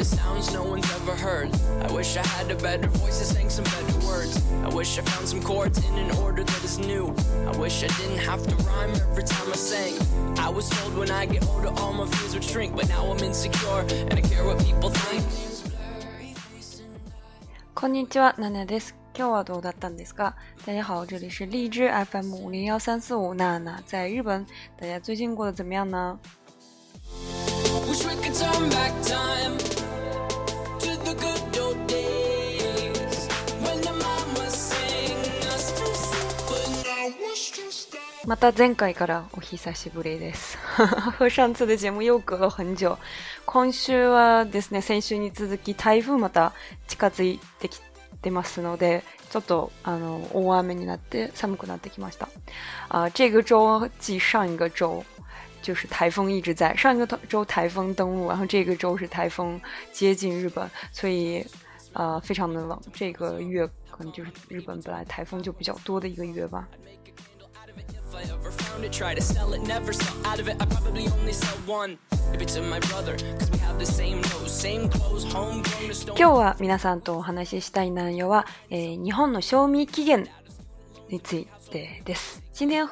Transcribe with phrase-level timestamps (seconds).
[0.00, 1.50] of sounds no one's ever heard.
[1.82, 4.40] I wish I had a better voice and sang some better words.
[4.64, 7.14] I wish I found some chords in an order that is new.
[7.46, 9.94] I wish I didn't have to rhyme every time I sang.
[10.38, 13.18] I was told when I get older all my fears would shrink, but now I'm
[13.22, 15.22] insecure and I care what people think.
[17.74, 18.94] こんにちは、ナナです。
[19.16, 20.34] 今日はどうだったんですか
[20.66, 24.46] 大家好，这里是荔枝 FM 五零幺三四五娜娜在日本，
[24.78, 26.18] 大家最近过得怎么样呢
[27.88, 29.80] ？Wish
[38.26, 40.58] また前回からお久しぶりです。
[41.18, 42.98] 上次的节目又隔了很久。
[43.46, 46.52] 今週はですね、先週に続き台風また
[46.86, 47.80] 近づいてき
[48.20, 52.28] てますので、ちょっとあの大雨になって寒くなってきました。
[52.90, 55.02] あ、这个周继上一个周。
[55.62, 59.60] 就是台风一直在，上一个周台风登陆，然后这个周是台风
[59.92, 61.46] 接近日本，所以
[61.92, 62.80] 呃非常的冷。
[62.94, 66.66] 这个月可能就是日本本来台风就比较多的一个月吧。
[68.12, 68.28] 今日
[76.32, 80.26] は皆さんとお話ししたい内容は日本の賞味期限
[81.08, 82.42] についてです。
[82.66, 82.88] 聊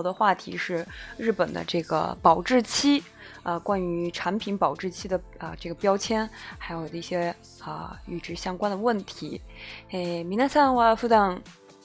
[0.00, 0.86] 的话题是
[1.18, 3.02] 日本的这个保质期
[3.42, 9.40] 啊，关于产品保质期的啊这个标签，还有一些啊与之相关的问题。
[9.90, 11.42] え皆さんは普段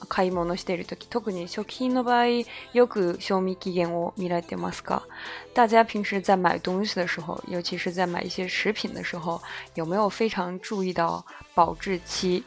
[0.07, 2.27] 買い物してる時特に食品の場合
[2.73, 5.05] よく賞味期限を見られてますか
[5.53, 9.41] 大家平时在买东西的时候尤其是在买一些食品的时候
[9.75, 12.43] 有没有非常注意到保质期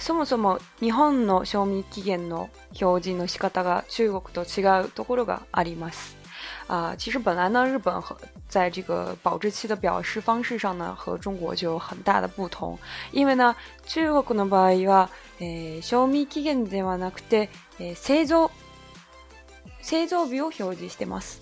[0.00, 2.48] そもそも日本の賞味期限の
[2.80, 6.15] 表示の仕方が中国と違うところがあります
[6.66, 8.16] 啊，其实本来呢，日本和
[8.48, 12.76] 在这个保质期的表示方式上呢，和中国就有很大的不同。
[13.12, 13.54] 因为呢，
[13.86, 18.50] 这个この場合は、え、賞味期限ではなくて、え、製造
[19.80, 21.40] 製造日を表示しています。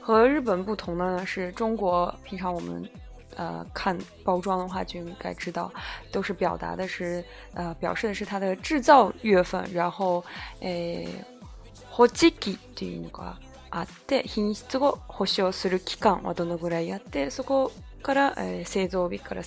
[0.00, 2.82] 和日本不同的呢，是中国平常我们
[3.36, 5.70] 呃看包装的话，就应该知道，
[6.10, 7.24] 都是表达的是
[7.54, 10.24] 呃表示的是它的制造月份，然后
[10.60, 11.06] え、
[11.92, 13.36] はちきっていうか。
[13.70, 17.72] あって品質を保証する期間はどのぐらいあってそこ
[18.02, 19.42] から、えー、製造日から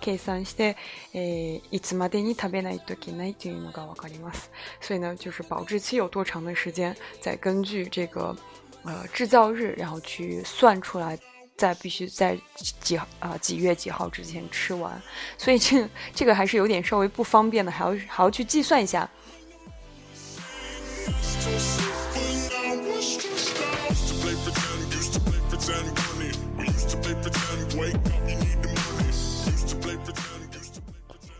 [0.00, 0.76] 計算して、
[1.14, 4.50] えー、いつまでに食べないといけないというのがわかります。
[4.80, 8.36] 所以呢，就是保质期有多長的时间，再根据这个
[8.84, 11.16] 呃制造日，然后去算出来，
[11.56, 15.00] 在必须在几啊、呃、几月几号之前吃完。
[15.38, 19.08] 所以这这个还是有点稍微不方便的，还要还要去计算一下。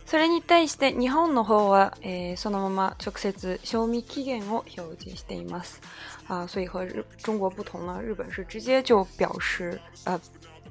[0.09, 1.93] それに対して日本の方は
[2.37, 5.81] そのまま直接賞味期限を表示しています。
[6.29, 10.19] 啊，所以和日中国不同呢，日本是直接就表示呃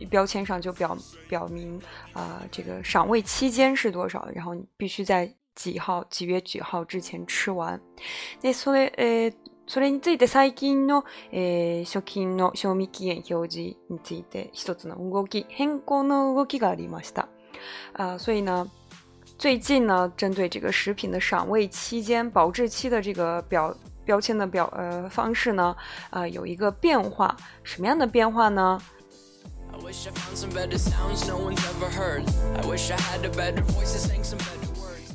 [0.10, 0.98] 标签上就表
[1.30, 1.80] 表明
[2.14, 7.80] 啊这个赏味期间是多少，然后你必须在几号几月几号之前吃完。
[8.42, 9.32] 那所以呃。
[9.72, 17.30] それについて最近の、えー、食品の賞味期限表示について一つの動き、変更の動きがありました。
[17.94, 18.68] 啊、呃，所以呢，
[19.38, 23.74] 最近呢，针对这个食品的赏味期間、保质期的这个表
[24.04, 25.74] 标签的表呃方式呢，
[26.10, 27.34] 啊、呃、有一个变化，
[27.64, 28.78] 什么样的变化呢？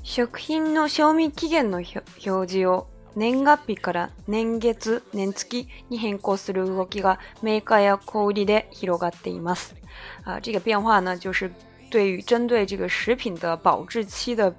[0.08, 2.86] 食品の賞味期限の表示を
[3.18, 9.74] 年月日から年月年月に変更する動きがメーカーや小売りで広がっています。
[10.22, 11.50] 啊，这个变化呢，就是
[11.90, 14.54] 对于针对这个食品的保质期的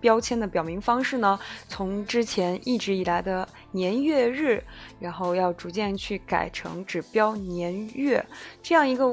[0.00, 1.36] 标签的表明方式呢，
[1.68, 4.62] 从之前一直以来的年月日，
[5.00, 8.24] 然后要逐渐去改成指标年月
[8.62, 9.12] 这样一个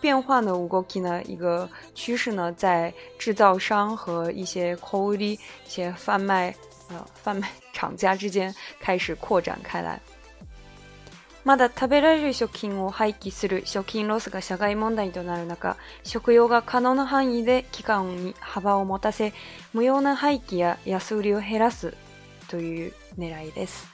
[0.00, 5.38] 变化的動き呢，一个趋势呢，在制造商和一些 c 小売 y 一
[5.70, 6.52] 些贩卖。
[6.90, 10.00] 呃，贩卖 厂家之间开始扩展开来。
[11.46, 19.34] まだ食べられる食品を廃棄する食品ロスが社会問題となる中、食用が可能な範囲で期間に幅を持たせ、
[19.74, 21.94] 無用な廃棄や安売りを減らす
[22.48, 23.86] という狙いです。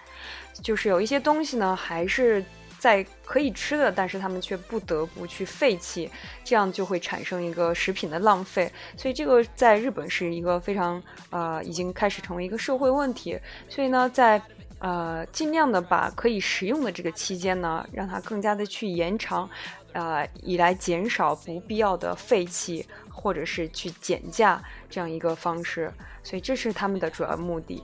[0.62, 2.44] 就是有一些东西呢，还是。
[2.81, 6.11] 在可以吃的，但是他们却不得不去废弃，
[6.43, 8.73] 这样就会产生一个食品的浪费。
[8.97, 13.38] 所以这个在日本是一个非常呃已经开始成为一个社会问题。
[13.69, 14.41] 所以呢，在
[14.79, 19.49] 呃尽量的把可以食用的这个期间呢，让它更加的去延长，
[19.93, 25.93] 呃，以来减少不必要的废弃或者是去减价这样一个方式。
[26.23, 27.82] 所以这是他们的主要目的。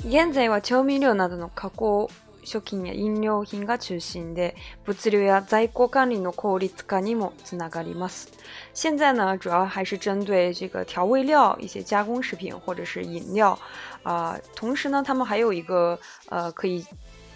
[0.08, 2.08] 現在は調味料などの加工
[2.44, 4.54] 食品や飲料品が中心で、
[4.84, 8.30] 物流や在庫管理の効率化にもつながります。
[8.72, 13.00] 現在呢，主要还是针对这个调味料、一些加工食品或者是
[13.34, 13.58] 料
[14.04, 14.40] 呃。
[14.54, 15.98] 同时呢，他们还有一个
[16.28, 16.86] 呃可以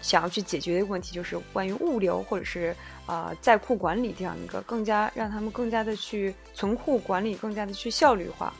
[0.03, 8.53] 想要去解决的一个问题，就是关于物流或者是啊在库管理这样一个更加让他们更加的去存库管理，更加的去效率化。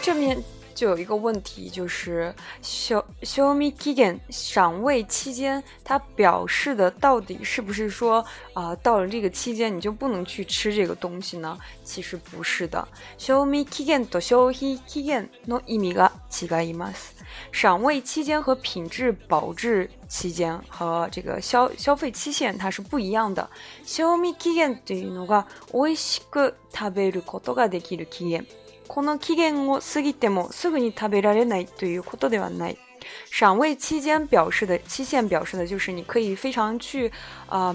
[0.00, 0.36] 这面
[0.74, 4.20] 就有一个问题，就是 Xiaomi k
[5.08, 11.56] 期间，它表示的到底是不是说啊，到了这个期间你就不能去吃这个东西呢？
[11.84, 12.86] 其实不是的。
[13.16, 17.14] x i 期 o と消費期限の意味が違います。
[17.52, 23.48] 闪味期间和品质保质期间和这个消消费期限它是不一样的。
[23.86, 28.44] 賞味期限 m i というのが美味しく食べることができる期限。
[28.94, 32.78] この期限を過ぎてもすぐに食べられないということではない。
[33.36, 37.10] 上位期间表示的期限表示的就是你可以非常去
[37.48, 37.74] 啊，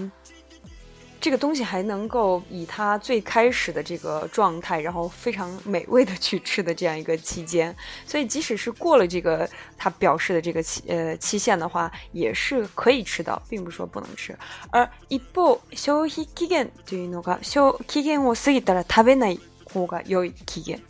[1.20, 7.76] 这个东西还能够以它最开始的这个状态，然后非常美味的去吃的这样一个期间。
[8.06, 9.46] 所以，即使是过了这个
[9.76, 14.34] 它表示的这个期呃期限的话，也是可以吃到，并不说不能吃。
[14.70, 19.38] 而一方消費期限というのが消期限を過ぎたら食べない。
[19.72, 20.82] 方が良い期限。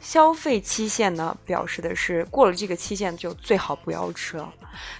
[0.00, 4.52] 消费期限呢，表示的是过了这个期限就最好不要吃了。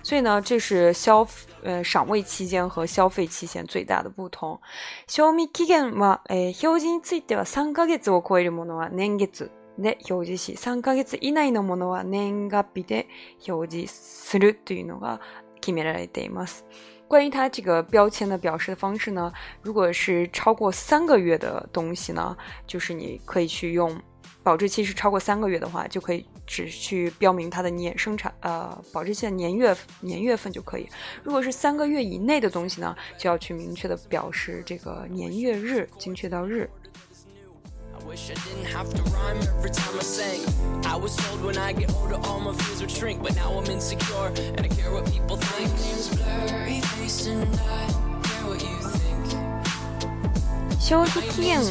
[0.02, 1.26] 所以呢，这是消
[1.62, 4.60] 呃赏味期限和消費期限最大的不同。
[5.08, 13.06] 賞味期限は、え表示については3ヶ月を超えるものは年月で表示し、3ヶ月以内のものは年月日で
[13.48, 15.20] 表示するというのが
[15.60, 16.64] 決められています。
[17.08, 19.32] 关于它这个标签的表示的方式呢，
[19.62, 23.98] 如果是超过三个月的东西呢，就是你可以去用
[24.42, 30.86] 保质期是超过三个月的话，就可以只去标明它的年生产呃保质期的年月年月份就可以。
[31.24, 36.68] 如果是三个月以内的东西呢，就要去明确的表示这个年月日，精确到日。
[50.78, 51.62] 消費期限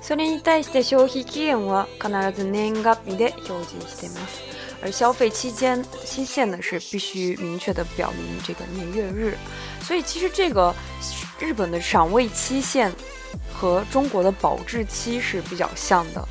[0.00, 2.08] それに対して消費期限は必
[2.40, 4.42] ず年月日で表示しています。
[4.84, 9.36] 而消费期间期限呢是必须明确的表明这个年月日，
[9.80, 10.72] 所以其实这个
[11.40, 12.92] 日本的赏味期限
[13.52, 16.26] 和中国的保质期是比较像的，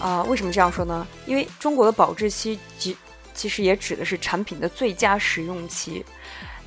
[0.00, 1.06] 啊，为什么这样说呢？
[1.26, 2.96] 因为中国的保质期其
[3.34, 6.04] 其实也指的是产品的最佳食用期，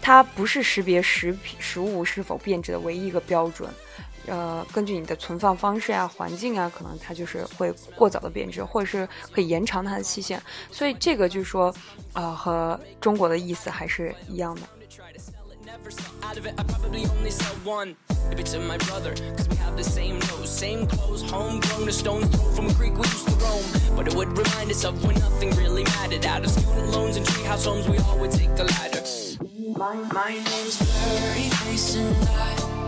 [0.02, 3.70] 它不是识别食品食物是否变质的唯一一个标准，
[4.28, 10.42] 呃，根据你的存放方式呀、环境啊，可能它就是会过早的变质，或者是可以延长它的期限，
[10.72, 11.74] 所以这个就是说，
[12.14, 14.62] 呃，和中国的意思还是一样的。
[15.80, 15.92] ever
[16.24, 17.96] out of it, I probably only sell one.
[18.32, 21.92] If it's in my brother, cause we have the same nose, same clothes, homegrown, a
[21.92, 23.64] stone's throw from a creek we used to roam.
[23.96, 26.26] But it would remind us of when nothing really mattered.
[26.26, 29.04] Out of student loans and treehouse homes, we all would take the ladder.
[29.78, 32.79] My, my name's Blurry Face and I.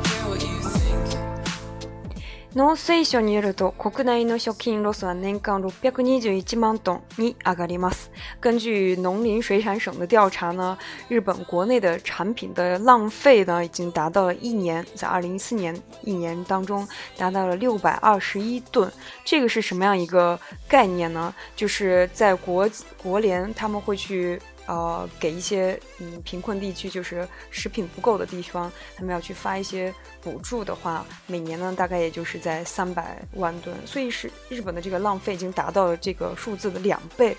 [2.53, 8.11] 農水省によると、国内の食品ロスは年間621万トンに上がります。
[8.43, 10.77] 根据农林水产省的调查呢，
[11.07, 18.91] 日本国内的产品的浪费呢，已经达到了一年，在2014年一年当中达到了621吨。
[19.23, 21.33] 这个是什么样一个概念呢？
[21.55, 22.69] 就是在国
[23.01, 24.37] 国联他们会去。
[24.67, 37.35] 呃，给一些嗯贫困地区，就是食品不够的地方，他们要去发一些补助的话，每年呢大概也就是在三百万吨，所以是日本的这个浪费已经达到了这个数字的两倍，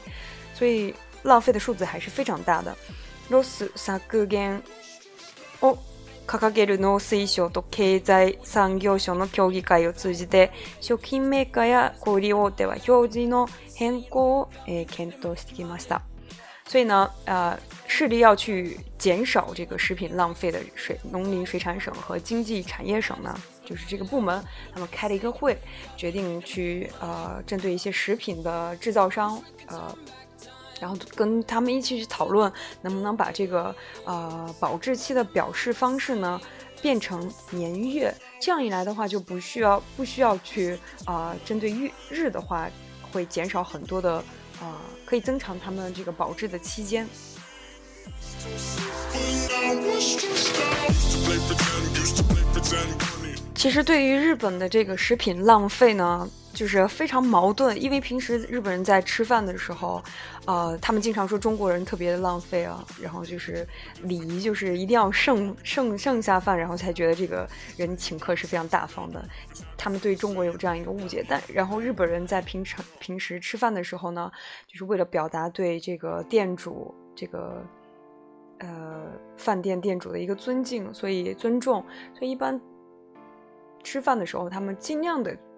[0.55, 2.77] 所以浪费的数字还是非常大的。
[3.31, 4.63] ロス削減
[5.61, 5.79] を
[6.27, 10.51] 掲げる農水省と経済産業省の協議会を通じて、
[10.81, 14.51] 食品メーカーや小売大手は表示の変更を
[14.91, 16.03] 検討してきました。
[16.67, 24.43] 所以呢，呃，势力要去减少这个食品浪费的水，农林水产省和经济产业省呢，就是这个部门，
[24.73, 25.57] 他们开了一个会，
[25.97, 29.95] 决定去呃，针对一些食品的制造商，呃，
[30.81, 32.51] 然后跟他们一起去讨论，
[32.83, 36.41] 能不能把这个呃保质期的表示方式呢，
[36.81, 42.69] 变成年月，这样一来的话，就不需要不需要去啊，针对月日的话，
[43.13, 44.23] 会减少很多的。
[44.61, 47.07] 啊，可以增长它们这个保质的期间。
[53.55, 56.29] 其实，对于日本的这个食品浪费呢。
[56.55, 60.03] 就是非常矛盾，因为平时日本人在吃饭的时候，
[60.47, 63.67] 呃，他们经常说中国人特别的浪费啊，然后就是
[64.03, 69.25] 礼仪，就是一定要剩剩剩下饭，然后才觉得这个人请客是非常大方的。
[69.79, 74.31] 他们对中国有这样一个误解，但然后日本人在平常平时吃饭的时候呢，
[74.67, 77.63] 就是为了表达对这个店主这个
[78.59, 79.07] 呃
[79.39, 81.85] 饭店店主的一个尊敬，所以尊重，
[82.17, 82.61] 所以一般
[83.83, 85.35] 吃饭的时候，他们尽量的。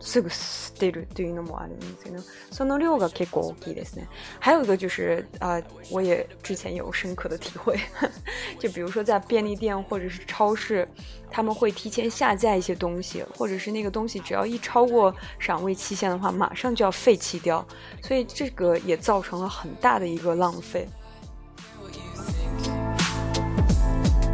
[0.00, 0.30] 是个
[0.78, 4.06] 对的，对于那么啊，嗯，真的，所以那六个给过我记得是呢，
[4.38, 5.60] 还有一个就是啊，
[5.90, 7.78] 我也之前有深刻的体会，
[8.60, 10.86] 就比如说在便利店或者是超市，
[11.30, 17.66] 他们会提前下架一些东西，或者是那个东西只要一超过赏味期限的话，马上就要废弃掉，
[18.02, 20.86] 所以这个也造成了很大的一个浪费。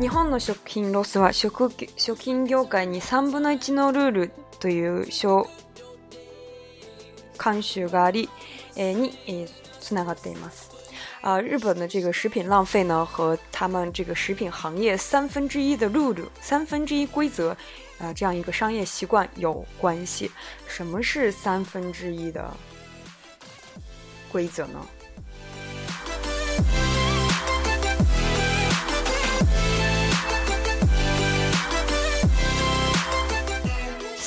[0.00, 5.48] 日本の食品ロスは食食品業界に3分の1のルールという小
[7.36, 8.28] 慣習があり、
[8.76, 9.48] えー、に、え
[9.80, 10.70] つながっています。
[11.22, 17.58] 啊，日本的这个食品浪费呢，和他们这个食品行业三分之一的ルール、三分之一规则，啊、
[18.06, 20.30] 呃，这样一个商业习惯有关系。
[20.68, 22.48] 什么是三分之一的
[24.30, 24.80] 规则呢？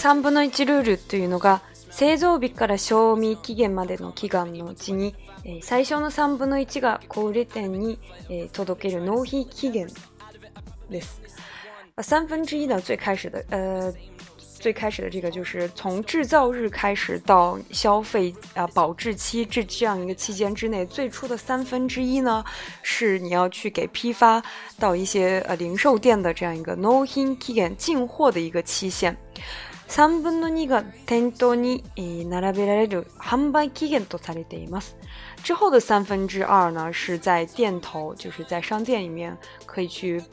[0.02, 5.14] 三分之一ルールっていうのが製造日から賞味期限までの期間のうちに
[5.62, 8.00] 最初の三分の一が小売店に
[8.52, 9.88] 届ける no he k i
[11.00, 11.06] g
[12.02, 13.94] 三分之一的最开始的呃，
[14.56, 22.44] 最开始的这个就是从制造日开始到消费啊保质期这这样一个期间之内，最初的三分之一呢
[22.82, 24.42] 是你要去给批发
[24.80, 29.16] 到一些呃零售店的这样一个 no h n kigen 进货的一个期限。
[29.94, 31.84] 三分之二が店に
[32.30, 34.70] 並べられる販売期限，都算在内。
[35.44, 40.24] 之后的三分之二呢，是在店头，就是在商店里面可以去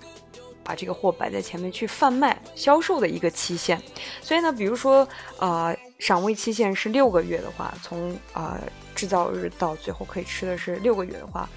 [0.62, 3.82] 把这个货摆在前面去贩卖、销售的一个期限。
[4.20, 5.06] 所以呢，比如说
[5.40, 8.60] 啊，赏味期限是六个月的话，从啊
[8.94, 11.50] 制造日到最后可以吃的是六个月的话，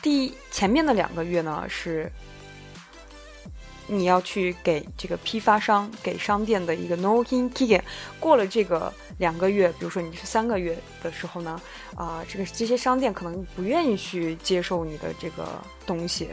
[0.00, 2.10] 第前面的两个月呢是。
[3.92, 7.82] 你要去给这个批发商、给商店的一个 no kin k i g
[8.18, 11.60] 过了这个两个月，比如说你是三个月的时候呢，
[11.94, 15.46] 啊、呃，这个这些商店可能不愿意去接受你的这个
[15.86, 16.30] 东西。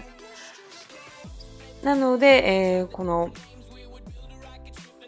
[1.84, 3.30] なので、えー、この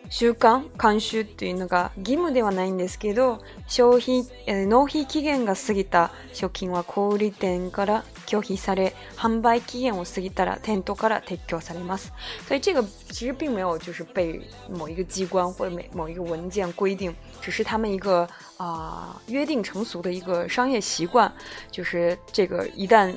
[0.09, 12.13] 習慣慣習っていうのが義務ではないんですけど消費、えー、納品期限が過ぎた食品は小売店から拒否され、販売期限を過ぎたら店頭から撤去されます。
[12.47, 21.29] 所以这个其实并没有就是被某一个机关或每某一个文件规定，只是他们一个啊约定成俗的一个商业习惯，
[21.69, 23.13] 就是这个一旦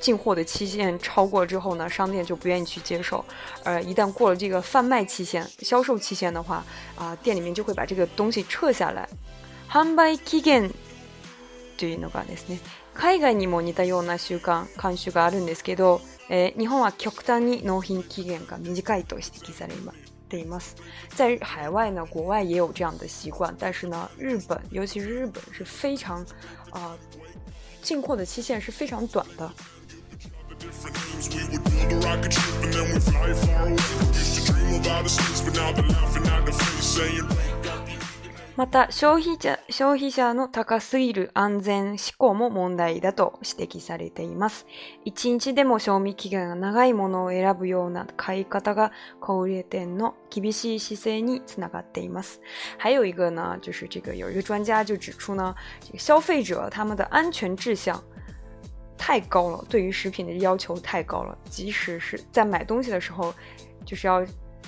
[0.00, 3.22] 进货的期限超过之后呢，商店就不愿意去接受。
[3.62, 6.64] 而一旦过了这个贩卖期限、销售期限的话，
[6.96, 9.06] 啊，店里面就会把这个东西撤下来。
[9.68, 10.70] 販売期限
[11.76, 12.60] というのがですね
[12.94, 19.98] 海外にも似たような習慣慣習があるんですけど、えー、日本は極端に納品期限が短いと指摘されます。
[20.28, 20.74] ています。
[21.14, 26.20] 在海外呢，国外也有这样的习惯，但是呢，日本尤其是日本是非常
[26.70, 26.98] 啊、呃、
[27.80, 29.52] 进货的期限是非常短的。
[38.56, 44.64] また消費者、消費者の高すぎる安全志向も問題だと指摘されています。
[45.04, 52.40] 一日でも賞味期限が長いものを選ぶような買い方が小売店の厳しい姿勢につながっています。
[52.78, 58.02] 还有一个呢，就是这个有一个专家就指出呢，这个消费者他们的安全志向。
[58.96, 61.36] 太高了，对于食品的要求太高了。
[61.44, 63.34] 即使是在买东西的时候，
[63.84, 64.24] 就是要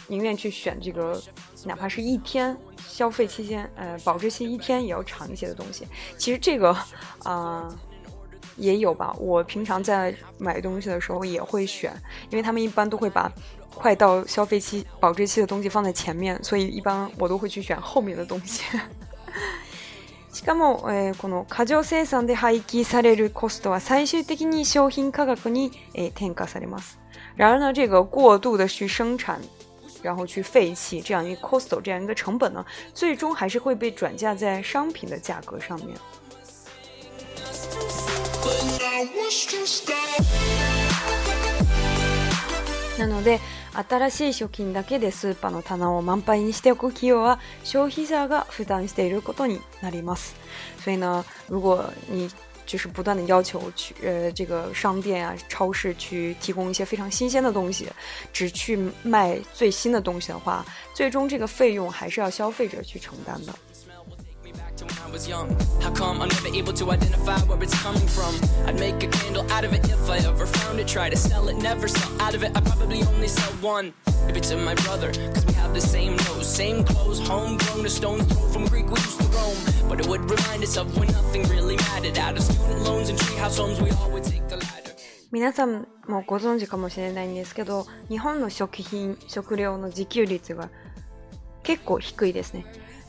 [0.09, 1.19] 宁愿去选这个
[1.67, 5.87] 哪怕是一天消费期间，呃，保质期一天也要长一些的东西，
[6.17, 6.77] 其实这个
[7.25, 7.69] 啊
[8.57, 9.13] 也有吧。
[9.19, 11.93] 我平常在买东西的时候也会选，
[12.31, 13.33] 因为他们一般都会把
[13.75, 18.63] 快到消费期、保质期的东西放在前面，所以一般我都会去选后面的东西。
[20.33, 26.97] しかも、え、この過剰生産で廃棄されるコストは最終的に商品価格にえ転嫁されます。
[27.35, 29.41] 然而呢，这个过度的去生产。
[30.03, 32.65] 然后去废弃这样一个 cost 这样一个成本呢，
[32.95, 35.95] 最终还是会被转嫁在商品的价格上面。
[42.99, 43.39] なので
[43.75, 50.35] 新しい商品だけでスーパーの棚を満杯にしておく企業は消費者が負担していることになります。
[50.83, 52.29] 所以呢，如果你
[52.69, 57.89] 就是不断的要求去呃这个商店啊、超市去提供一些非常新鲜的东西，
[58.31, 63.55] 只去卖最新的东西的话，最终这个费用还是要消费者去承担的。
[79.89, 82.19] But it would remind us of when nothing really mattered.
[82.19, 84.93] Out of student loans and treehouse homes, we all would take the ladder.
[85.33, 90.71] 皆さんもご存知かもしれないんですけど日本の食品食料の自給率が
[91.63, 92.65] 結構低いですね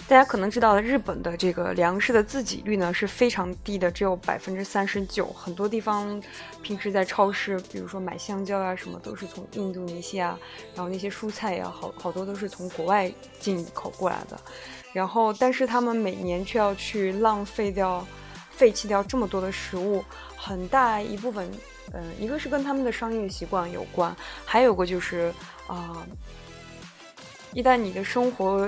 [0.10, 5.28] 大家可能知道，日本的这个粮食的自给率呢是非常低的，只有百分之三十九。
[5.28, 6.20] 很多地方
[6.64, 10.36] 平时在超市，比如说买香蕉啊什么，都是从印度尼西亚，
[10.74, 14.36] 然后那些蔬菜呀，好好多都是从国外进口过来的。
[14.94, 18.04] 然后，但是他们每年却要去浪费掉、
[18.50, 20.04] 废弃掉这么多的食物，
[20.36, 21.48] 很大一部分，
[21.94, 25.32] 嗯，一个是跟他们的商业习惯有关，还有个就是
[25.68, 26.04] 啊，
[27.54, 28.68] 一旦你的生活。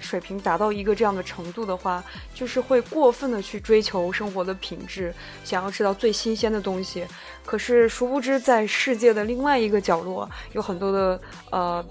[0.00, 2.02] 水平达到一个这样的程度的话，
[2.34, 7.04] 就是会过分的去追求生活的品质，想要吃到最新鲜的东西。
[7.44, 11.84] 可是，殊不知在世界的另外一个角落，有很多的呃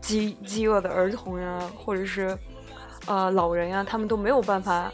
[0.00, 2.36] 饥饥饿的儿童呀，或者是
[3.06, 4.90] 呃老人呀，他们都没有办法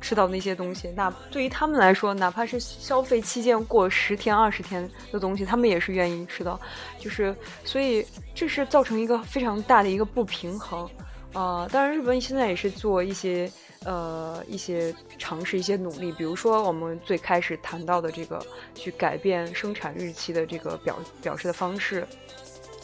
[0.00, 0.88] 吃到那些东西。
[0.96, 6.58] 那对于他们来说，哪怕是消费期间过十天、二十天的东西，他们也是愿意吃的。
[6.98, 7.34] 就是，
[7.64, 10.88] 所以这是造成一个非常大的一个不平衡。
[11.32, 13.50] 啊，当然，日本现在也是做一些
[13.84, 22.06] 呃一些尝试、一些努力，比如说我们最开始谈到的这个去改变生产日期的这个表表示的方式，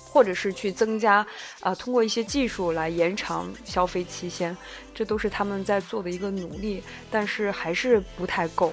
[0.04, 1.26] 或者是去增加
[1.60, 4.56] 啊，通过一些技术来延长消费期限，
[4.94, 8.72] 这都是他们在做的一个努力，但是还是不太够。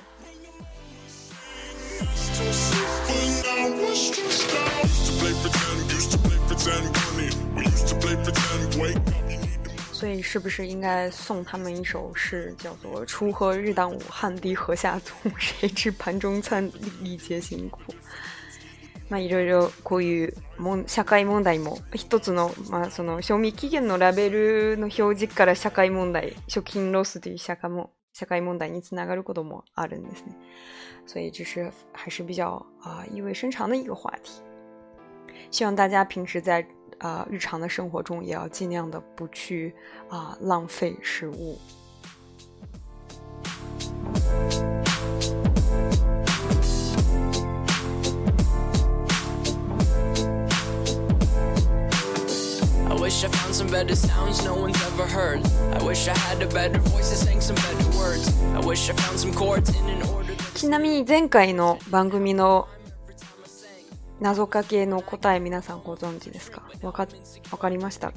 [10.04, 15.30] 所以是不是应该送他们一首诗，叫做“锄禾日当午，汗滴禾下土。
[15.38, 17.80] 谁知盘中餐，粒粒皆辛苦。”
[19.08, 20.34] 嘛，いろいろこういう
[20.90, 30.36] 社会問題も一つのまあその賞味期限のラベルの表示から社会問題、食品ロスという社会も社会問題につながることもあるんですね。
[31.08, 32.48] 所以这是还是比较
[32.82, 34.42] 啊意味深长的一个话题。
[35.50, 36.68] 希望大家平时在。
[37.04, 39.74] 啊，日常的生活中也要尽量的不去
[40.08, 41.58] 啊浪费食物。
[64.24, 67.06] 謎かけの答え皆さんご存知ですかわか、
[67.52, 68.14] わかりました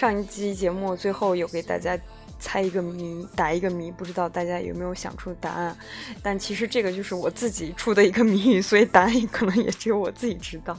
[0.00, 1.98] 上一期节目最后有给大家
[2.38, 5.76] 猜一个谜，打一个谜，不知道大家有没有想出答案？
[6.22, 10.72] 但其实这个就是我自己出的一个谜语，所以答案可能也只有我自己知道。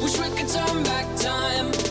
[0.00, 1.87] Wish we could turn back time.